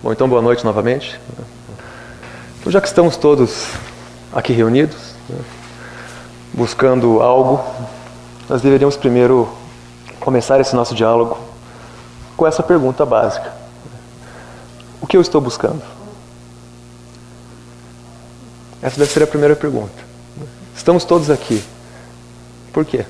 [0.00, 1.18] Bom, então boa noite novamente.
[2.60, 3.66] Então, já que estamos todos
[4.32, 5.40] aqui reunidos, né,
[6.52, 7.60] buscando algo,
[8.48, 9.48] nós deveríamos primeiro
[10.20, 11.36] começar esse nosso diálogo
[12.36, 13.52] com essa pergunta básica:
[15.00, 15.82] O que eu estou buscando?
[18.80, 20.00] Essa deve ser a primeira pergunta.
[20.76, 21.60] Estamos todos aqui.
[22.72, 23.04] Por quê?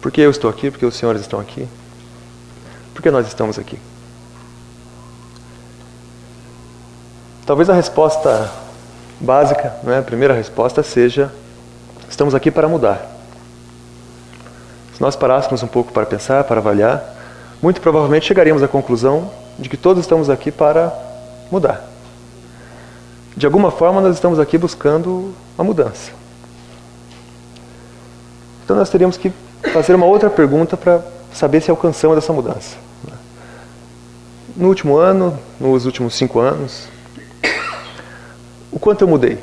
[0.00, 0.70] Por que eu estou aqui?
[0.70, 1.66] Por que os senhores estão aqui?
[2.94, 3.76] Por que nós estamos aqui?
[7.46, 8.50] Talvez a resposta
[9.20, 9.98] básica, não é?
[9.98, 11.32] a primeira resposta seja:
[12.10, 13.06] estamos aqui para mudar.
[14.92, 17.14] Se nós parássemos um pouco para pensar, para avaliar,
[17.62, 20.92] muito provavelmente chegaríamos à conclusão de que todos estamos aqui para
[21.48, 21.84] mudar.
[23.36, 26.10] De alguma forma, nós estamos aqui buscando a mudança.
[28.64, 29.32] Então, nós teríamos que
[29.72, 31.00] fazer uma outra pergunta para
[31.32, 32.76] saber se alcançamos essa mudança.
[34.56, 36.88] No último ano, nos últimos cinco anos,
[38.76, 39.42] o quanto eu mudei?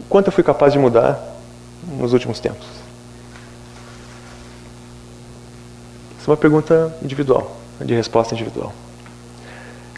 [0.00, 1.16] O quanto eu fui capaz de mudar
[1.96, 2.66] nos últimos tempos?
[6.18, 8.72] Essa é uma pergunta individual, de resposta individual.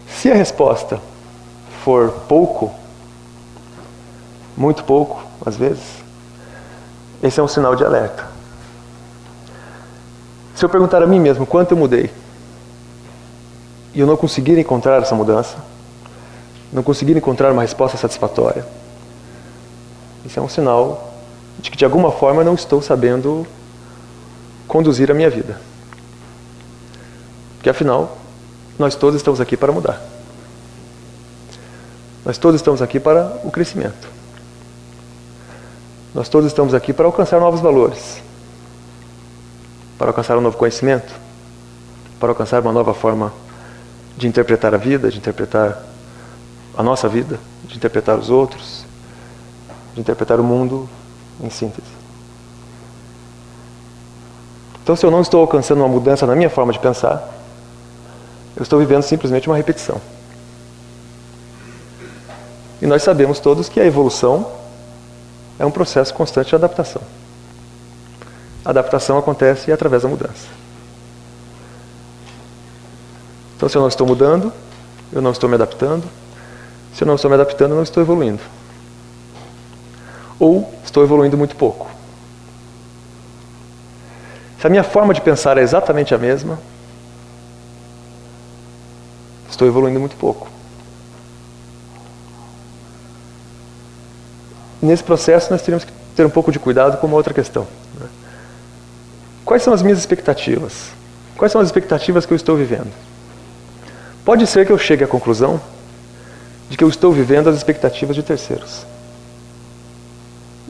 [0.07, 1.01] Se a resposta
[1.83, 2.71] for pouco,
[4.55, 6.03] muito pouco, às vezes,
[7.23, 8.27] esse é um sinal de alerta.
[10.53, 12.11] Se eu perguntar a mim mesmo quanto eu mudei,
[13.93, 15.57] e eu não conseguir encontrar essa mudança,
[16.71, 18.65] não conseguir encontrar uma resposta satisfatória,
[20.25, 21.13] isso é um sinal
[21.59, 23.45] de que de alguma forma não estou sabendo
[24.67, 25.59] conduzir a minha vida.
[27.57, 28.17] Porque afinal,
[28.79, 30.01] nós todos estamos aqui para mudar.
[32.25, 34.07] Nós todos estamos aqui para o crescimento.
[36.13, 38.21] Nós todos estamos aqui para alcançar novos valores,
[39.97, 41.13] para alcançar um novo conhecimento,
[42.19, 43.31] para alcançar uma nova forma
[44.17, 45.83] de interpretar a vida, de interpretar
[46.77, 48.85] a nossa vida, de interpretar os outros,
[49.93, 50.89] de interpretar o mundo
[51.41, 51.87] em síntese.
[54.83, 57.29] Então, se eu não estou alcançando uma mudança na minha forma de pensar,
[58.55, 60.01] eu estou vivendo simplesmente uma repetição.
[62.81, 64.51] E nós sabemos todos que a evolução
[65.59, 67.01] é um processo constante de adaptação.
[68.65, 70.60] A adaptação acontece através da mudança.
[73.61, 74.51] Então, se eu não estou mudando,
[75.13, 76.03] eu não estou me adaptando.
[76.95, 78.41] Se eu não estou me adaptando, eu não estou evoluindo.
[80.39, 81.87] Ou estou evoluindo muito pouco.
[84.59, 86.59] Se a minha forma de pensar é exatamente a mesma,
[89.47, 90.49] estou evoluindo muito pouco.
[94.81, 97.67] Nesse processo, nós teríamos que ter um pouco de cuidado com uma outra questão.
[97.99, 98.07] Né?
[99.45, 100.89] Quais são as minhas expectativas?
[101.37, 102.91] Quais são as expectativas que eu estou vivendo?
[104.23, 105.59] Pode ser que eu chegue à conclusão
[106.69, 108.85] de que eu estou vivendo as expectativas de terceiros.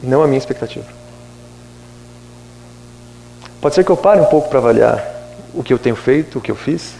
[0.02, 0.86] E não a minha expectativa.
[3.60, 5.04] Pode ser que eu pare um pouco para avaliar
[5.54, 6.94] o que eu tenho feito, o que eu fiz,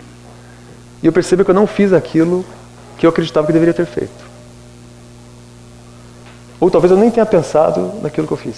[1.03, 2.45] e eu perceba que eu não fiz aquilo
[2.97, 4.31] que eu acreditava que deveria ter feito.
[6.61, 8.57] Ou talvez eu nem tenha pensado naquilo que eu fiz.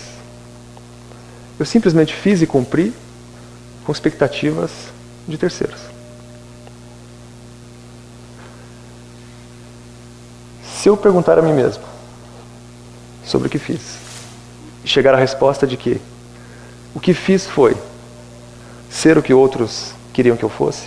[1.59, 2.93] Eu simplesmente fiz e cumpri
[3.87, 4.71] com expectativas
[5.27, 5.81] de terceiros.
[10.84, 11.83] Se eu perguntar a mim mesmo
[13.25, 13.97] sobre o que fiz,
[14.84, 15.99] chegar à resposta de que
[16.95, 17.75] o que fiz foi
[18.91, 20.87] ser o que outros queriam que eu fosse,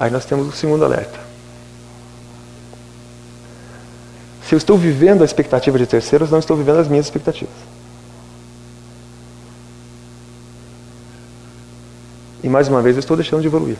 [0.00, 1.20] aí nós temos o segundo alerta.
[4.46, 7.54] Se eu estou vivendo a expectativa de terceiros, não estou vivendo as minhas expectativas.
[12.42, 13.76] E mais uma vez eu estou deixando de evoluir.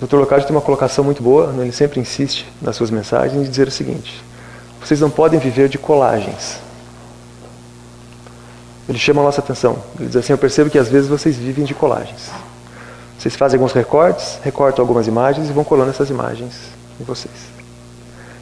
[0.00, 0.16] Dr.
[0.16, 1.64] Locard tem uma colocação muito boa, né?
[1.64, 4.24] ele sempre insiste nas suas mensagens em dizer o seguinte:
[4.80, 6.58] vocês não podem viver de colagens.
[8.88, 9.78] Ele chama a nossa atenção.
[9.98, 12.30] Ele diz assim: Eu percebo que às vezes vocês vivem de colagens.
[13.18, 16.54] Vocês fazem alguns recortes, recortam algumas imagens e vão colando essas imagens
[16.98, 17.34] em vocês.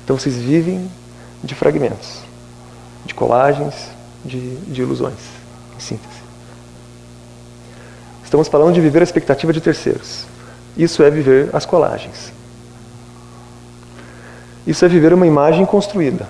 [0.04, 0.88] Então vocês vivem
[1.42, 2.20] de fragmentos,
[3.04, 3.74] de colagens,
[4.24, 5.18] de, de ilusões,
[5.76, 6.18] em síntese.
[8.24, 10.26] Estamos falando de viver a expectativa de terceiros.
[10.76, 12.32] Isso é viver as colagens.
[14.66, 16.28] Isso é viver uma imagem construída.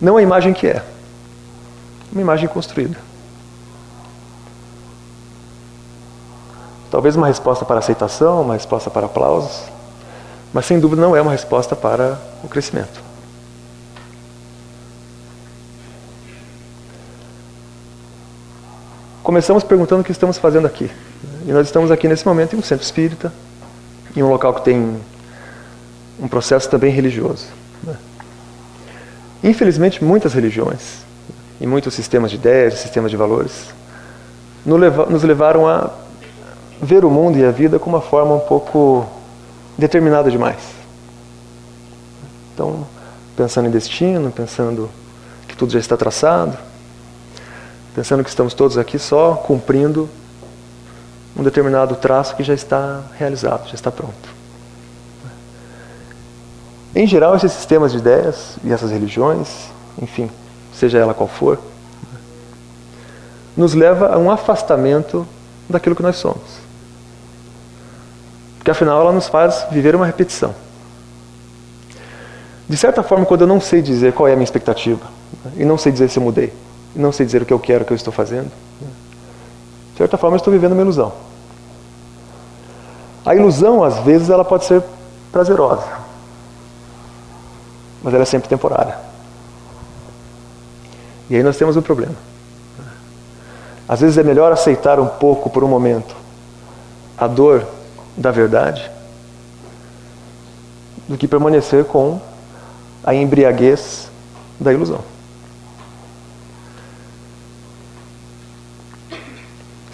[0.00, 0.82] Não a imagem que é.
[2.12, 2.96] Uma imagem construída.
[6.90, 9.62] Talvez uma resposta para aceitação, uma resposta para aplausos,
[10.52, 13.07] mas sem dúvida não é uma resposta para o crescimento.
[19.28, 20.90] Começamos perguntando o que estamos fazendo aqui.
[21.46, 23.30] E nós estamos aqui nesse momento em um centro espírita,
[24.16, 24.98] em um local que tem
[26.18, 27.44] um processo também religioso.
[27.84, 27.94] Né?
[29.44, 31.04] Infelizmente, muitas religiões
[31.60, 33.66] e muitos sistemas de ideias, sistemas de valores,
[34.64, 35.90] nos levaram a
[36.80, 39.06] ver o mundo e a vida com uma forma um pouco
[39.76, 40.70] determinada demais.
[42.54, 42.86] Então,
[43.36, 44.88] pensando em destino, pensando
[45.46, 46.56] que tudo já está traçado,
[47.94, 50.08] pensando que estamos todos aqui só cumprindo
[51.36, 54.36] um determinado traço que já está realizado, já está pronto.
[56.94, 59.48] Em geral, esses sistemas de ideias e essas religiões,
[60.00, 60.30] enfim,
[60.72, 61.58] seja ela qual for,
[63.56, 65.26] nos leva a um afastamento
[65.68, 66.58] daquilo que nós somos.
[68.56, 70.54] Porque afinal ela nos faz viver uma repetição.
[72.68, 75.06] De certa forma, quando eu não sei dizer qual é a minha expectativa,
[75.56, 76.52] e não sei dizer se eu mudei,
[76.94, 78.50] não sei dizer o que eu quero, o que eu estou fazendo,
[79.92, 81.12] de certa forma eu estou vivendo uma ilusão.
[83.26, 84.82] A ilusão, às vezes, ela pode ser
[85.30, 85.86] prazerosa,
[88.02, 88.96] mas ela é sempre temporária.
[91.28, 92.14] E aí nós temos um problema.
[93.88, 96.14] Às vezes é melhor aceitar um pouco por um momento
[97.16, 97.66] a dor
[98.16, 98.90] da verdade
[101.08, 102.20] do que permanecer com
[103.02, 104.10] a embriaguez
[104.60, 105.00] da ilusão.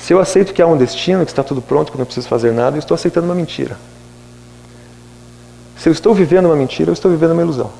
[0.04, 2.52] Se eu aceito que há um destino, que está tudo pronto, que não preciso fazer
[2.52, 3.74] nada, eu estou aceitando uma mentira.
[5.78, 7.72] Se eu estou vivendo uma mentira, eu estou vivendo uma ilusão.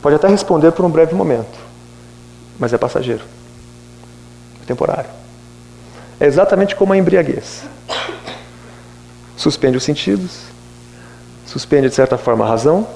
[0.00, 1.58] Pode até responder por um breve momento,
[2.60, 3.24] mas é passageiro,
[4.62, 5.10] é temporário.
[6.20, 7.64] É exatamente como a embriaguez.
[9.36, 10.42] Suspende os sentidos,
[11.44, 12.86] suspende de certa forma a razão,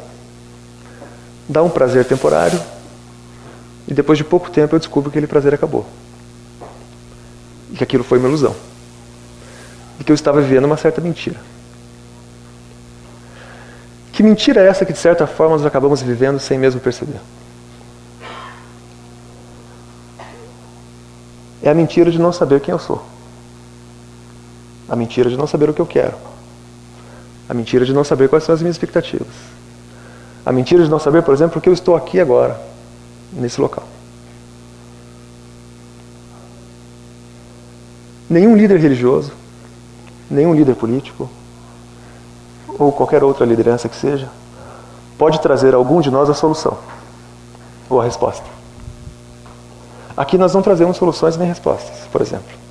[1.49, 2.63] dá um prazer temporário,
[3.89, 5.87] e depois de pouco tempo eu descubro que aquele prazer acabou.
[7.71, 8.55] E que aquilo foi uma ilusão.
[10.01, 11.41] E que eu estava vivendo uma certa mentira.
[14.13, 17.21] Que mentira é essa que de certa forma nós acabamos vivendo sem mesmo perceber?
[21.63, 23.05] É a mentira de não saber quem eu sou.
[24.89, 26.15] A mentira de não saber o que eu quero.
[27.49, 29.35] A mentira de não saber quais são as minhas expectativas.
[30.45, 32.61] A mentira de não saber, por exemplo, que eu estou aqui agora,
[33.33, 33.85] nesse local.
[38.29, 39.33] Nenhum líder religioso,
[40.31, 41.31] nenhum líder político,
[42.79, 44.29] ou qualquer outra liderança que seja,
[45.17, 46.77] pode trazer a algum de nós a solução
[47.89, 48.45] ou a resposta.
[50.17, 52.67] Aqui nós não trazemos soluções nem respostas, por exemplo.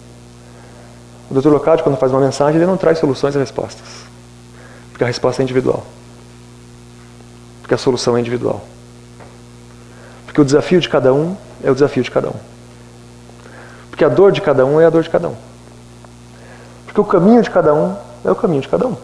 [1.29, 1.49] O Dr.
[1.49, 3.87] Locade, quando faz uma mensagem, ele não traz soluções e respostas.
[4.91, 5.83] Porque a resposta é individual.
[7.61, 8.63] Porque a solução é individual.
[10.35, 11.33] Porque o desafio de cada um
[11.63, 12.35] é o desafio de cada um.
[13.89, 15.35] Porque a dor de cada um é a dor de cada um.
[16.85, 18.97] Porque o caminho de cada um é o caminho de cada um.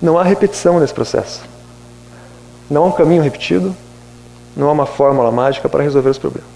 [0.00, 1.42] Não há repetição nesse processo.
[2.70, 3.74] Não há um caminho repetido,
[4.56, 6.48] não há uma fórmula mágica para resolver os problemas.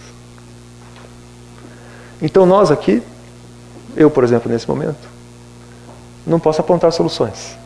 [2.22, 3.02] Então nós aqui,
[3.96, 5.08] eu por exemplo nesse momento,
[6.24, 7.58] não posso apontar soluções.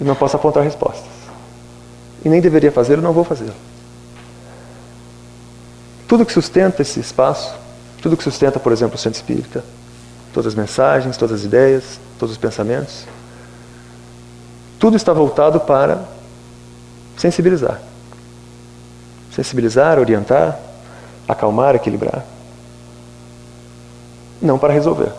[0.00, 1.06] E não posso apontar respostas.
[2.24, 3.54] E nem deveria fazê-lo, não vou fazê-lo.
[6.08, 7.54] Tudo que sustenta esse espaço,
[8.00, 9.62] tudo que sustenta, por exemplo, o centro espírita,
[10.32, 13.04] todas as mensagens, todas as ideias, todos os pensamentos,
[14.78, 16.02] tudo está voltado para
[17.14, 17.78] sensibilizar.
[19.30, 20.58] Sensibilizar, orientar,
[21.28, 22.24] acalmar, equilibrar.
[24.40, 25.12] Não para resolver.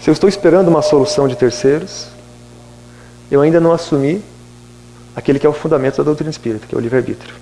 [0.00, 2.08] Se eu estou esperando uma solução de terceiros,
[3.30, 4.22] eu ainda não assumi
[5.16, 7.34] aquele que é o fundamento da doutrina espírita, que é o livre-arbítrio.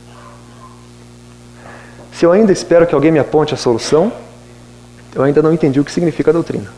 [2.13, 4.13] Se eu ainda espero que alguém me aponte a solução,
[5.13, 6.73] eu ainda não entendi o que significa a doutrina.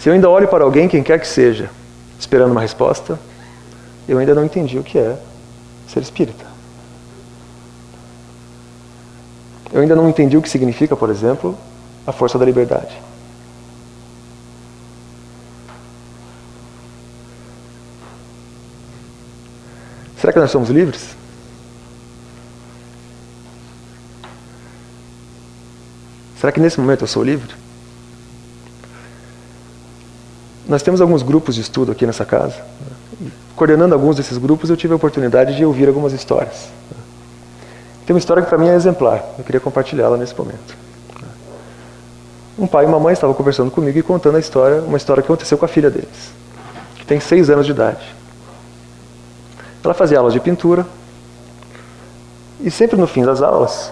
[0.00, 1.70] Se eu ainda olho para alguém, quem quer que seja,
[2.18, 3.18] esperando uma resposta,
[4.08, 5.16] eu ainda não entendi o que é
[5.86, 6.44] ser espírita.
[9.72, 11.56] Eu ainda não entendi o que significa, por exemplo,
[12.04, 13.00] a força da liberdade.
[20.20, 21.16] Será que nós somos livres?
[26.38, 27.54] Será que nesse momento eu sou livre?
[30.68, 32.56] Nós temos alguns grupos de estudo aqui nessa casa.
[33.56, 36.68] Coordenando alguns desses grupos, eu tive a oportunidade de ouvir algumas histórias.
[38.06, 39.24] Tem uma história que para mim é exemplar.
[39.38, 40.80] Eu queria compartilhá-la nesse momento
[42.60, 45.26] um pai e uma mãe estavam conversando comigo e contando a história, uma história que
[45.26, 46.32] aconteceu com a filha deles,
[46.96, 48.19] que tem seis anos de idade.
[49.82, 50.86] Ela fazia aulas de pintura
[52.60, 53.90] e sempre no fim das aulas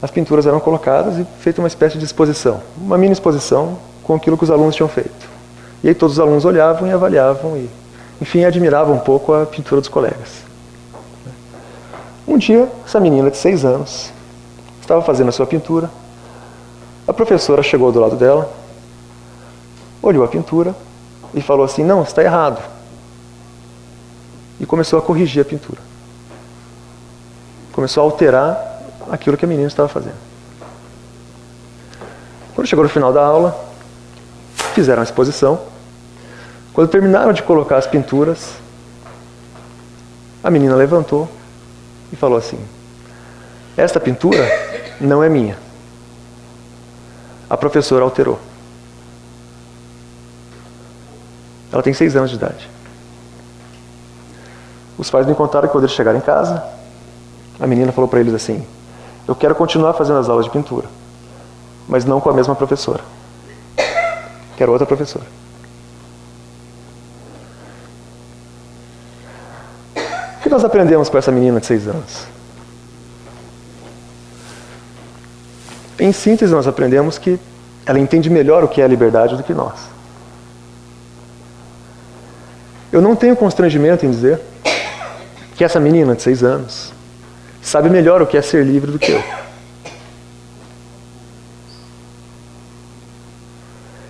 [0.00, 4.38] as pinturas eram colocadas e feita uma espécie de exposição, uma mini exposição com aquilo
[4.38, 5.28] que os alunos tinham feito.
[5.82, 7.68] E aí todos os alunos olhavam e avaliavam e,
[8.20, 10.44] enfim, admiravam um pouco a pintura dos colegas.
[12.26, 14.12] Um dia, essa menina de seis anos
[14.80, 15.90] estava fazendo a sua pintura.
[17.06, 18.50] A professora chegou do lado dela,
[20.00, 20.74] olhou a pintura
[21.34, 22.62] e falou assim: Não, está errado.
[24.60, 25.80] E começou a corrigir a pintura.
[27.72, 30.16] Começou a alterar aquilo que a menina estava fazendo.
[32.54, 33.56] Quando chegou no final da aula,
[34.74, 35.60] fizeram a exposição.
[36.72, 38.54] Quando terminaram de colocar as pinturas,
[40.42, 41.28] a menina levantou
[42.12, 42.58] e falou assim:
[43.76, 44.44] Esta pintura
[45.00, 45.58] não é minha.
[47.48, 48.38] A professora alterou.
[51.72, 52.68] Ela tem seis anos de idade.
[54.98, 56.62] Os pais me contaram que quando eles chegaram em casa,
[57.60, 58.66] a menina falou para eles assim:
[59.26, 60.88] Eu quero continuar fazendo as aulas de pintura,
[61.88, 63.02] mas não com a mesma professora.
[64.56, 65.24] Quero outra professora.
[69.94, 72.26] O que nós aprendemos com essa menina de seis anos?
[75.98, 77.38] Em síntese, nós aprendemos que
[77.86, 79.74] ela entende melhor o que é a liberdade do que nós.
[82.90, 84.40] Eu não tenho constrangimento em dizer
[85.58, 86.92] que essa menina de seis anos
[87.60, 89.22] sabe melhor o que é ser livre do que eu.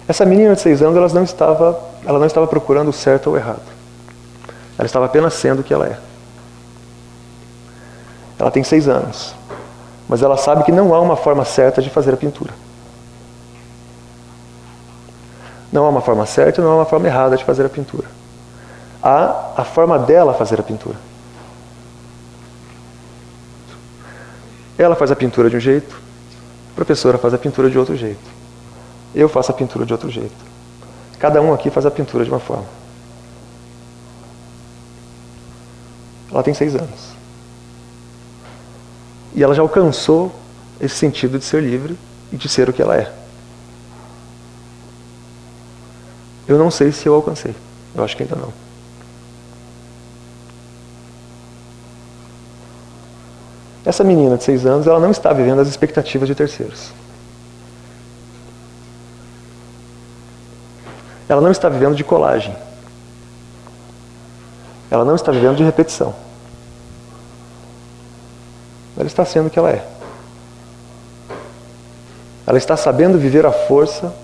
[0.07, 3.33] Essa menina de seis anos ela não estava, ela não estava procurando o certo ou
[3.33, 3.63] o errado.
[4.79, 5.99] Ela estava apenas sendo o que ela é.
[8.39, 9.35] Ela tem seis anos,
[10.07, 12.53] mas ela sabe que não há uma forma certa de fazer a pintura.
[15.73, 18.19] Não há uma forma certa não há uma forma errada de fazer a pintura
[19.03, 21.08] a, a forma dela fazer a pintura.
[24.79, 26.01] Ela faz a pintura de um jeito,
[26.71, 28.31] a professora faz a pintura de outro jeito.
[29.13, 30.37] Eu faço a pintura de outro jeito.
[31.19, 32.67] Cada um aqui faz a pintura de uma forma.
[36.31, 37.09] Ela tem seis anos.
[39.35, 40.33] E ela já alcançou
[40.81, 41.99] esse sentido de ser livre
[42.33, 43.13] e de ser o que ela é.
[46.47, 47.55] Eu não sei se eu alcancei.
[47.95, 48.68] Eu acho que ainda não.
[53.89, 56.93] Essa menina de seis anos, ela não está vivendo as expectativas de terceiros.
[61.27, 62.55] Ela não está vivendo de colagem.
[64.91, 66.15] Ela não está vivendo de repetição.
[68.95, 69.83] Ela está sendo o que ela é.
[72.47, 74.15] Ela está sabendo viver a força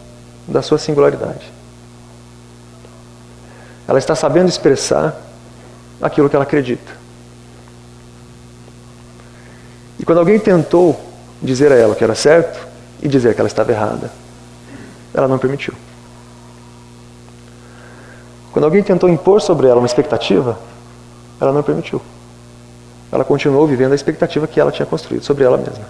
[0.47, 1.51] da sua singularidade.
[3.89, 5.17] Ela está sabendo expressar
[6.03, 7.04] aquilo que ela acredita.
[10.05, 11.01] E quando alguém tentou
[11.41, 12.69] dizer a ela que era certo
[13.03, 14.11] e dizer que ela estava errada,
[15.15, 15.73] ela não permitiu.
[18.53, 20.59] Quando alguém tentou impor sobre ela uma expectativa,
[21.41, 22.03] ela não permitiu.
[23.11, 25.87] Ela continuou vivendo a expectativa que ela tinha construído sobre ela mesma.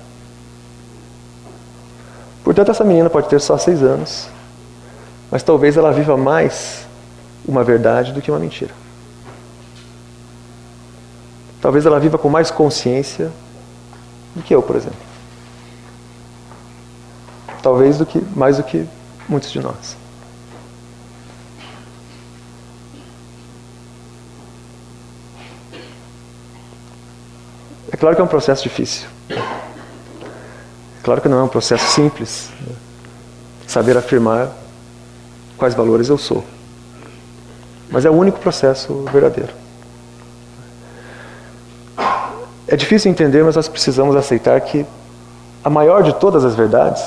[2.45, 4.29] Portanto, essa menina pode ter só seis anos,
[5.29, 6.87] mas talvez ela viva mais
[7.45, 8.71] uma verdade do que uma mentira.
[11.61, 13.33] Talvez ela viva com mais consciência
[14.35, 14.99] do que eu, por exemplo.
[17.63, 18.87] Talvez do que, mais do que
[19.29, 19.97] muitos de nós.
[27.91, 29.09] É claro que é um processo difícil.
[29.31, 29.37] É
[31.03, 32.51] claro que não é um processo simples.
[32.61, 32.75] Né?
[33.67, 34.51] Saber afirmar
[35.57, 36.45] quais valores eu sou.
[37.89, 39.64] Mas é o único processo verdadeiro.
[42.67, 44.87] É difícil entender, mas nós precisamos aceitar que
[45.63, 47.03] a maior de todas as verdades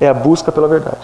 [0.00, 1.00] é a busca pela verdade.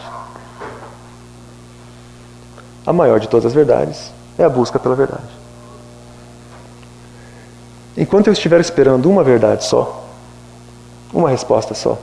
[2.85, 5.38] A maior de todas as verdades é a busca pela verdade.
[7.97, 10.04] Enquanto eu estiver esperando uma verdade só,
[11.12, 11.99] uma resposta só,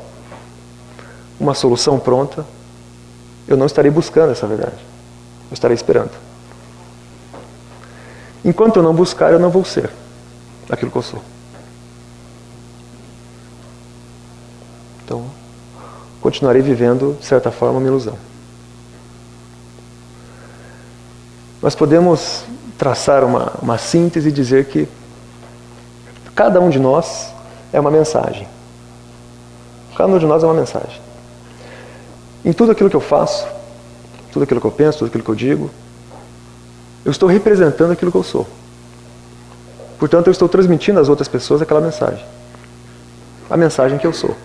[1.39, 2.45] uma solução pronta,
[3.47, 4.77] eu não estarei buscando essa verdade.
[5.49, 6.11] Eu estarei esperando.
[8.43, 9.89] Enquanto eu não buscar, eu não vou ser
[10.69, 11.21] aquilo que eu sou.
[15.03, 15.25] Então,
[16.21, 18.17] continuarei vivendo, de certa forma, uma ilusão.
[21.61, 22.43] Nós podemos
[22.77, 24.87] traçar uma, uma síntese e dizer que
[26.35, 27.31] cada um de nós
[27.71, 28.47] é uma mensagem.
[29.95, 30.99] Cada um de nós é uma mensagem.
[32.43, 33.47] Em tudo aquilo que eu faço,
[34.31, 35.71] tudo aquilo que eu penso, tudo aquilo que eu digo,
[37.05, 38.47] eu estou representando aquilo que eu sou.
[39.97, 42.25] Portanto, eu estou transmitindo às outras pessoas aquela mensagem.
[43.49, 44.35] A mensagem que eu sou.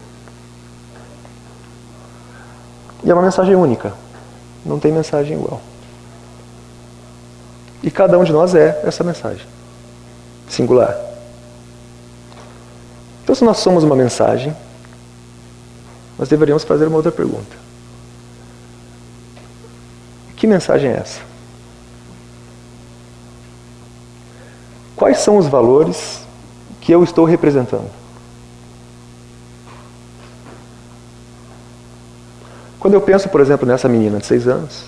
[3.02, 3.92] E é uma mensagem única.
[4.64, 5.60] Não tem mensagem igual.
[7.82, 9.46] E cada um de nós é essa mensagem.
[10.48, 10.96] Singular.
[13.22, 14.54] Então, se nós somos uma mensagem,
[16.18, 17.56] nós deveríamos fazer uma outra pergunta.
[20.36, 21.29] Que mensagem é essa?
[25.00, 26.26] Quais são os valores
[26.78, 27.90] que eu estou representando?
[32.78, 34.84] Quando eu penso, por exemplo, nessa menina de seis anos,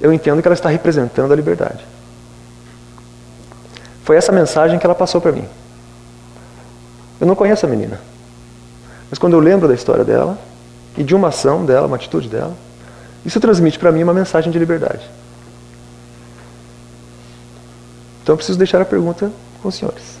[0.00, 1.86] eu entendo que ela está representando a liberdade.
[4.02, 5.46] Foi essa mensagem que ela passou para mim.
[7.20, 8.00] Eu não conheço a menina.
[9.08, 10.36] Mas quando eu lembro da história dela,
[10.98, 12.56] e de uma ação dela, uma atitude dela,
[13.24, 15.08] isso transmite para mim uma mensagem de liberdade.
[18.22, 20.18] Então eu preciso deixar a pergunta com os senhores.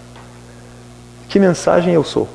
[1.28, 2.28] Que mensagem eu sou?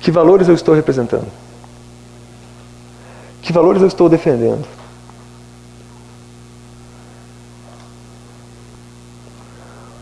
[0.00, 1.26] Que valores eu estou representando?
[3.42, 4.66] Que valores eu estou defendendo?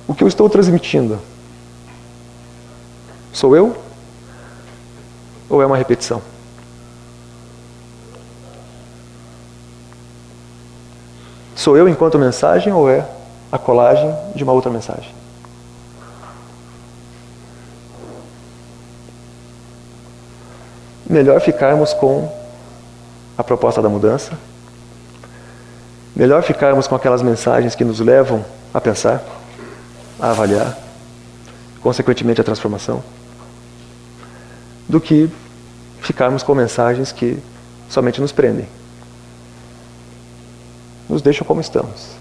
[0.06, 1.20] O que eu estou transmitindo?
[3.32, 3.76] Sou eu?
[5.48, 6.22] Ou é uma repetição?
[11.66, 13.04] Sou eu enquanto mensagem ou é
[13.50, 15.12] a colagem de uma outra mensagem?
[21.10, 22.32] Melhor ficarmos com
[23.36, 24.38] a proposta da mudança.
[26.14, 29.20] Melhor ficarmos com aquelas mensagens que nos levam a pensar,
[30.20, 30.78] a avaliar,
[31.82, 33.02] consequentemente a transformação,
[34.88, 35.28] do que
[35.98, 37.42] ficarmos com mensagens que
[37.88, 38.68] somente nos prendem
[41.08, 42.16] nos deixam como estamos.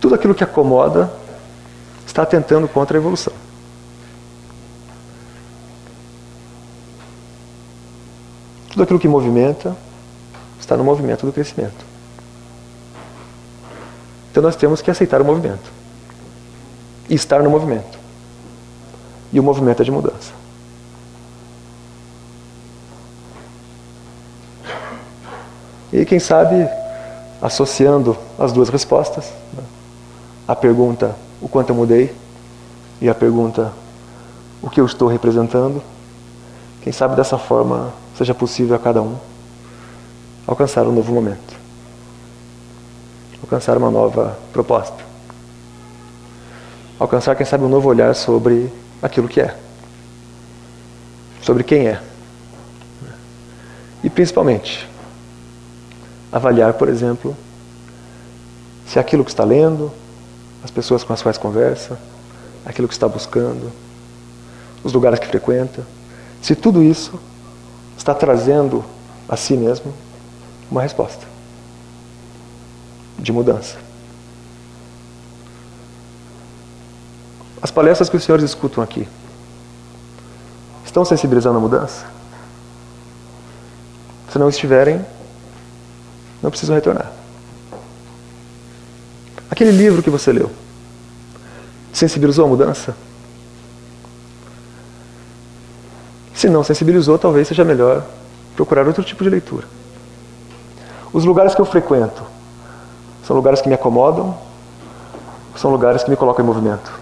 [0.00, 1.10] Tudo aquilo que acomoda
[2.06, 3.32] está tentando contra a evolução.
[8.70, 9.76] Tudo aquilo que movimenta
[10.60, 11.84] está no movimento do crescimento.
[14.30, 15.72] Então nós temos que aceitar o movimento.
[17.08, 17.98] E estar no movimento.
[19.32, 20.32] E o movimento é de mudança.
[25.92, 26.68] E quem sabe
[27.46, 29.32] associando as duas respostas.
[29.52, 29.62] Né?
[30.48, 32.12] A pergunta, o quanto eu mudei,
[33.00, 33.72] e a pergunta,
[34.60, 35.80] o que eu estou representando.
[36.82, 39.16] Quem sabe dessa forma seja possível a cada um
[40.46, 41.56] alcançar um novo momento,
[43.42, 45.04] alcançar uma nova proposta,
[46.98, 49.56] alcançar, quem sabe, um novo olhar sobre aquilo que é,
[51.42, 52.00] sobre quem é.
[54.04, 54.88] E principalmente,
[56.30, 57.36] avaliar, por exemplo,
[58.86, 59.92] se aquilo que está lendo,
[60.62, 61.98] as pessoas com as quais conversa,
[62.64, 63.70] aquilo que está buscando,
[64.82, 65.86] os lugares que frequenta,
[66.42, 67.18] se tudo isso
[67.96, 68.84] está trazendo
[69.28, 69.92] a si mesmo
[70.70, 71.26] uma resposta
[73.18, 73.76] de mudança.
[77.60, 79.08] As palestras que os senhores escutam aqui
[80.84, 82.06] estão sensibilizando a mudança?
[84.32, 85.04] Se não estiverem,
[86.46, 87.10] não precisam retornar.
[89.50, 90.48] Aquele livro que você leu,
[91.92, 92.96] sensibilizou a mudança?
[96.32, 98.06] Se não sensibilizou, talvez seja melhor
[98.54, 99.66] procurar outro tipo de leitura.
[101.12, 102.22] Os lugares que eu frequento
[103.24, 104.38] são lugares que me acomodam,
[105.56, 106.92] são lugares que me colocam em movimento.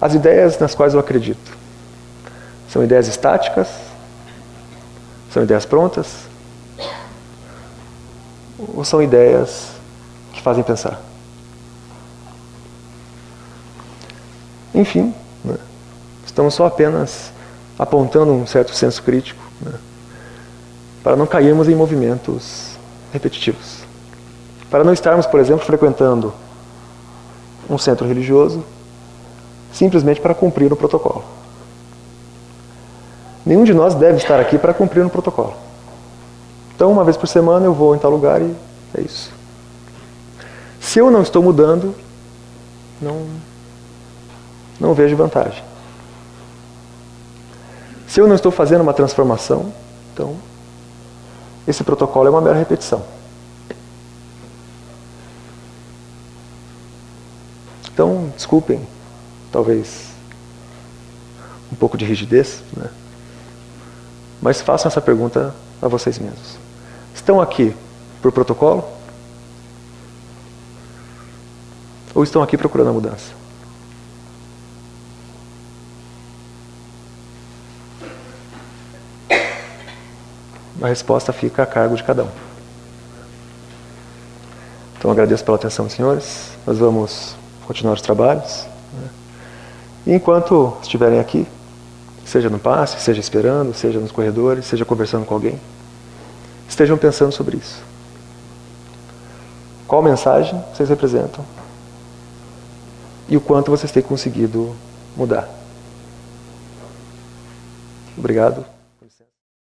[0.00, 1.61] As ideias nas quais eu acredito
[2.72, 3.68] são ideias estáticas?
[5.30, 6.26] São ideias prontas?
[8.74, 9.72] Ou são ideias
[10.32, 10.98] que fazem pensar?
[14.74, 15.58] Enfim, né?
[16.24, 17.30] estamos só apenas
[17.78, 19.74] apontando um certo senso crítico né?
[21.04, 22.78] para não cairmos em movimentos
[23.12, 23.80] repetitivos.
[24.70, 26.32] Para não estarmos, por exemplo, frequentando
[27.68, 28.64] um centro religioso
[29.70, 31.31] simplesmente para cumprir o protocolo.
[33.44, 35.54] Nenhum de nós deve estar aqui para cumprir um protocolo.
[36.74, 38.54] Então, uma vez por semana eu vou em tal lugar e
[38.94, 39.32] é isso.
[40.80, 41.94] Se eu não estou mudando,
[43.00, 43.26] não,
[44.80, 45.62] não vejo vantagem.
[48.06, 49.72] Se eu não estou fazendo uma transformação,
[50.12, 50.36] então
[51.66, 53.02] esse protocolo é uma mera repetição.
[57.92, 58.80] Então, desculpem,
[59.50, 60.12] talvez
[61.70, 62.90] um pouco de rigidez, né?
[64.42, 66.58] Mas façam essa pergunta a vocês mesmos.
[67.14, 67.74] Estão aqui
[68.20, 68.84] por protocolo?
[72.12, 73.32] Ou estão aqui procurando a mudança?
[80.82, 82.30] A resposta fica a cargo de cada um.
[84.98, 86.50] Então agradeço pela atenção, senhores.
[86.66, 88.66] Nós vamos continuar os trabalhos.
[88.92, 89.08] Né?
[90.08, 91.46] E enquanto estiverem aqui,
[92.32, 95.60] seja no passe, seja esperando, seja nos corredores, seja conversando com alguém,
[96.66, 97.82] estejam pensando sobre isso.
[99.86, 101.44] Qual mensagem vocês representam?
[103.28, 104.74] E o quanto vocês têm conseguido
[105.14, 105.46] mudar.
[108.16, 108.64] Obrigado.